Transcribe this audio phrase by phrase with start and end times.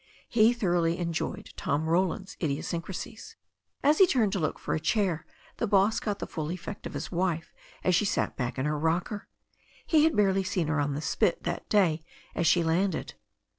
[0.27, 3.35] He thoroughly enjoyed Tom Roland's idiosyncrasies.
[3.83, 5.27] As he turn^ to look for a chair,
[5.57, 8.79] the boss got the full effect of his wife as she sat back in her
[8.79, 9.27] rocker.
[9.85, 12.01] He had barely seen her on the spit that day
[12.33, 13.13] as she landed.